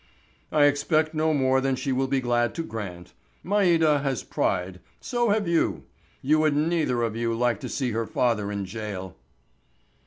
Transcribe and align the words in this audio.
"I 0.51 0.65
expect 0.65 1.13
no 1.13 1.31
more 1.31 1.61
than 1.61 1.75
she 1.75 1.91
will 1.91 2.07
be 2.07 2.21
glad 2.21 2.55
to 2.55 2.63
grant. 2.63 3.13
Maida 3.43 3.99
has 3.99 4.23
pride—so 4.23 5.29
have 5.29 5.47
you. 5.47 5.83
You 6.23 6.39
would 6.39 6.55
neither 6.55 7.03
of 7.03 7.15
you 7.15 7.35
like 7.35 7.59
to 7.59 7.69
see 7.69 7.91
her 7.91 8.07
father 8.07 8.51
in 8.51 8.65
jail." 8.65 9.15